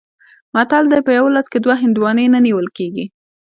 متل 0.55 0.83
دی: 0.91 0.99
په 1.07 1.11
یوه 1.17 1.29
لاس 1.35 1.47
کې 1.51 1.59
دوه 1.61 1.75
هندواڼې 1.81 2.25
نه 2.33 2.39
نیول 2.45 2.67
کېږي. 2.77 3.05